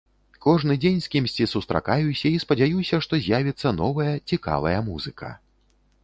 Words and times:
Кожны 0.43 0.75
дзень 0.83 0.99
з 1.05 1.09
кімсьці 1.15 1.45
сустракаюся 1.51 2.27
і 2.35 2.39
спадзяюся, 2.43 2.99
што 3.07 3.19
з'явіцца 3.25 3.75
новая 3.81 4.09
цікавая 4.31 4.79
музыка. 4.89 5.29